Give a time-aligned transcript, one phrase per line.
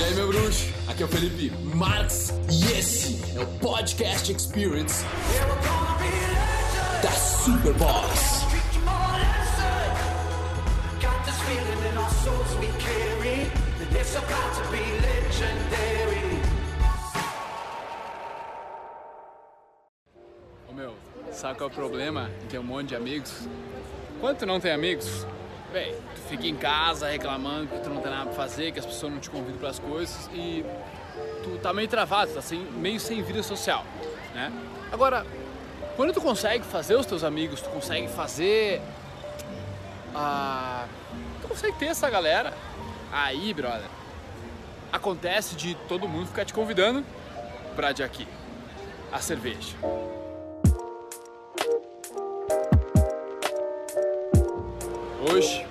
[0.00, 0.66] E aí, meu bruxo?
[0.88, 5.04] Aqui é o Felipe Marx e esse é o Podcast Experience
[7.02, 8.46] da Superboss.
[20.66, 20.94] Ô meu,
[21.30, 23.46] sabe qual é o problema de ter um monte de amigos?
[24.18, 25.26] Quando tu não tem amigos,
[25.70, 28.86] bem, tu fica em casa reclamando que tu não tem nada pra fazer, que as
[28.86, 30.64] pessoas não te convidam para as coisas e
[31.42, 33.84] tu tá meio travado, tá sem, meio sem vida social,
[34.34, 34.52] né?
[34.92, 35.24] Agora,
[35.96, 38.80] quando tu consegue fazer os teus amigos, tu consegue fazer
[40.14, 40.86] a...
[41.40, 42.52] tu consegue ter essa galera,
[43.12, 43.88] aí, brother,
[44.92, 47.04] acontece de todo mundo ficar te convidando
[47.76, 48.26] pra de aqui,
[49.12, 49.76] a cerveja.
[55.20, 55.66] Hoje,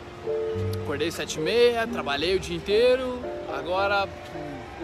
[0.83, 3.19] acordei sete e meia, trabalhei o dia inteiro,
[3.51, 4.07] agora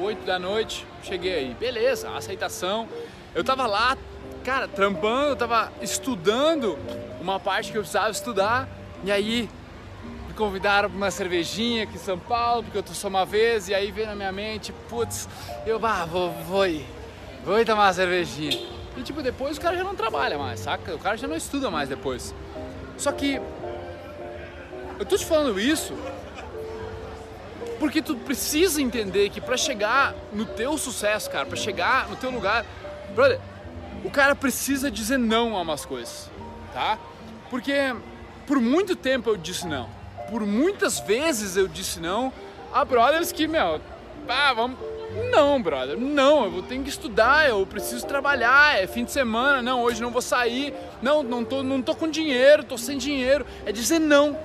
[0.02, 1.54] oito da noite, cheguei aí.
[1.54, 2.88] Beleza, aceitação.
[3.35, 3.96] Eu tava lá,
[4.44, 6.80] cara, trampando, eu tava estudando
[7.22, 8.68] uma parte que eu precisava estudar,
[9.04, 9.48] e aí
[10.27, 13.70] me convidaram pra uma cervejinha aqui em São Paulo, porque eu tô só uma vez,
[13.70, 15.29] e aí veio na minha mente, putz,
[15.63, 16.84] eu ah, vou, vou ir,
[17.46, 18.60] vou ir tomar uma cervejinha.
[18.98, 20.96] E tipo, depois o cara já não trabalha mais, saca?
[20.96, 22.34] O cara já não estuda mais depois.
[22.98, 23.40] Só que
[24.99, 25.93] eu tô te falando isso
[27.79, 32.32] porque tu precisa entender que para chegar no teu sucesso, cara, para chegar no teu
[32.32, 32.65] lugar,
[33.13, 33.40] brother,
[34.04, 36.29] o cara precisa dizer não a umas coisas,
[36.73, 36.98] tá?
[37.49, 37.93] Porque
[38.48, 39.90] por muito tempo eu disse não.
[40.29, 42.32] Por muitas vezes eu disse não
[42.73, 43.82] a brothers que, meu,
[44.27, 44.77] ah, vamos
[45.32, 49.62] não, brother, não, eu vou ter que estudar, eu preciso trabalhar, é fim de semana,
[49.62, 53.46] não, hoje não vou sair, não, não tô, não tô com dinheiro, tô sem dinheiro.
[53.66, 54.38] É dizer não.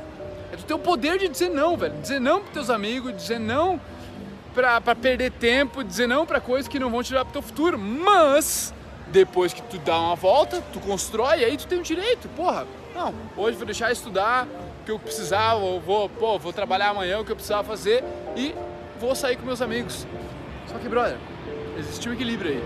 [0.52, 1.94] É tu ter o poder de dizer não, velho.
[2.00, 3.80] Dizer não pros teus amigos, dizer não
[4.54, 7.42] pra, pra perder tempo, dizer não pra coisas que não vão te levar pro teu
[7.42, 7.78] futuro.
[7.78, 8.74] Mas,
[9.08, 12.28] depois que tu dá uma volta, tu constrói, aí tu tem o direito.
[12.30, 16.88] Porra, não, hoje vou deixar estudar o que eu precisava, eu vou, pô, vou trabalhar
[16.88, 18.02] amanhã o que eu precisava fazer
[18.36, 18.54] e
[19.00, 20.06] vou sair com meus amigos.
[20.66, 21.16] Só que, brother,
[21.78, 22.64] existe um equilíbrio aí,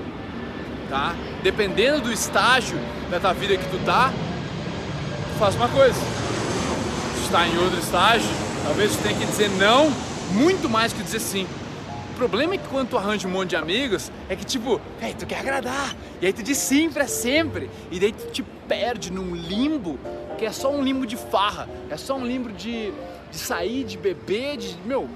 [0.89, 1.15] tá?
[1.43, 2.79] Dependendo do estágio
[3.11, 6.24] da tua vida que tu tá, tu faz uma coisa
[7.25, 8.29] está em outro estágio,
[8.65, 9.91] talvez você tenha que dizer não
[10.33, 11.47] muito mais que dizer sim.
[12.11, 15.15] O problema é que quando tu arranja um monte de amigos, é que tipo, hey,
[15.19, 19.11] tu quer agradar, e aí tu diz sim pra sempre, e daí tu te perde
[19.11, 19.99] num limbo
[20.39, 22.93] que é só um limbo de farra, é só um limbo de,
[23.31, 24.77] de sair, de beber, de.
[24.85, 25.09] Meu,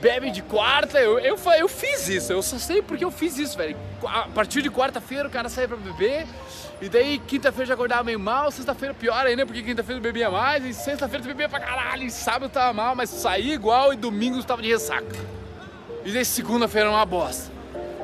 [0.00, 3.56] bebe de quarta, eu, eu, eu fiz isso, eu só sei porque eu fiz isso,
[3.56, 3.76] velho.
[4.04, 6.26] A partir de quarta-feira o cara sai pra beber,
[6.80, 10.72] e daí quinta-feira já acordava meio mal, sexta-feira pior ainda, porque quinta-feira bebia mais, e
[10.72, 14.68] sexta-feira bebia pra caralho, e sábado tava mal, mas saía igual, e domingo tava de
[14.68, 15.16] ressaca.
[16.04, 17.50] E daí segunda-feira uma bosta.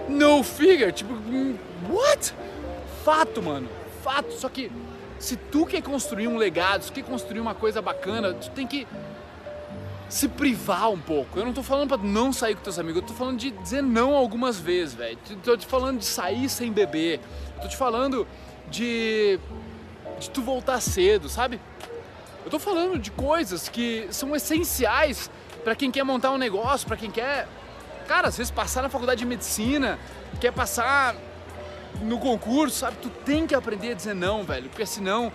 [0.09, 1.15] No figure, tipo,
[1.89, 2.35] what?
[3.05, 3.69] Fato, mano,
[4.03, 4.33] fato.
[4.33, 4.71] Só que
[5.19, 8.67] se tu quer construir um legado, se tu quer construir uma coisa bacana, tu tem
[8.67, 8.87] que
[10.09, 11.39] se privar um pouco.
[11.39, 13.83] Eu não tô falando pra não sair com teus amigos, eu tô falando de dizer
[13.83, 15.19] não algumas vezes, velho.
[15.43, 17.21] Tô te falando de sair sem beber.
[17.61, 18.27] Tô te falando
[18.71, 19.39] de,
[20.19, 21.61] de tu voltar cedo, sabe?
[22.45, 25.31] Eu tô falando de coisas que são essenciais
[25.65, 27.49] para quem quer montar um negócio, para quem quer,
[28.07, 29.99] cara, às vezes passar na faculdade de medicina,
[30.39, 31.17] quer passar
[32.03, 32.99] no concurso, sabe?
[33.01, 35.33] Tu tem que aprender a dizer não, velho, porque senão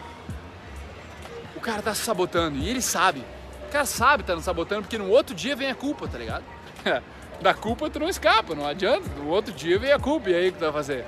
[1.55, 3.23] o cara tá se sabotando e ele sabe.
[3.69, 6.43] O cara sabe tá nos sabotando porque no outro dia vem a culpa, tá ligado?
[7.39, 9.07] da culpa tu não escapa, não adianta.
[9.15, 11.05] No outro dia vem a culpa e aí o que tu vai fazer?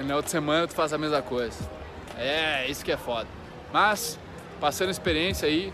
[0.00, 1.56] E na outra semana tu faz a mesma coisa.
[2.18, 3.28] É, isso que é foda.
[3.72, 4.18] Mas,
[4.60, 5.72] passando experiência aí,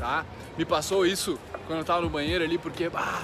[0.00, 0.24] tá?
[0.58, 3.22] Me passou isso quando eu tava no banheiro ali, porque, ah,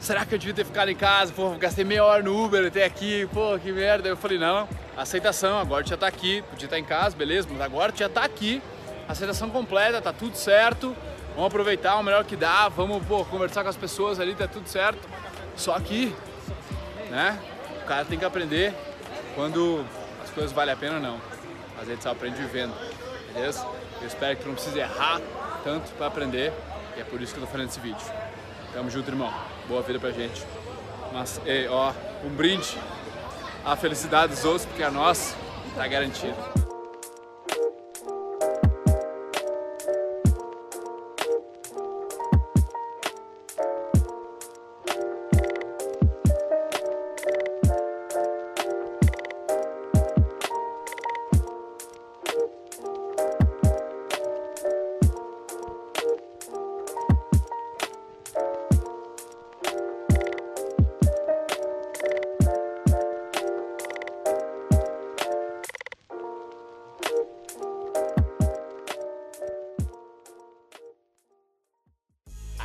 [0.00, 1.34] será que eu devia ter ficado em casa?
[1.34, 4.08] Pô, gastei meia hora no Uber até aqui, pô, que merda.
[4.08, 4.66] Eu falei, não,
[4.96, 8.08] aceitação, agora tu já tá aqui, podia estar em casa, beleza, mas agora tu já
[8.08, 8.62] tá aqui,
[9.08, 10.94] aceitação completa, tá tudo certo,
[11.34, 14.68] vamos aproveitar o melhor que dá, vamos, pô, conversar com as pessoas ali, tá tudo
[14.68, 15.08] certo.
[15.56, 16.14] Só que,
[17.10, 17.38] né,
[17.82, 18.74] o cara tem que aprender
[19.34, 19.84] quando
[20.22, 21.20] as coisas valem a pena ou não.
[21.80, 22.74] Às vezes só aprende vivendo,
[23.32, 23.66] beleza?
[24.00, 25.20] Eu espero que tu não precise errar
[25.64, 26.52] tanto para aprender
[26.96, 28.04] e é por isso que eu tô fazendo esse vídeo.
[28.72, 29.32] Tamo junto, irmão.
[29.66, 30.44] Boa vida pra gente.
[31.12, 31.92] Mas, ei, ó,
[32.24, 32.76] um brinde
[33.64, 35.34] à felicidade dos outros, porque a nossa
[35.74, 36.57] tá garantida.